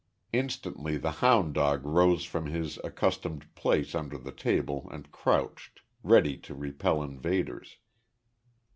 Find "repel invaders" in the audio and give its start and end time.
6.55-7.77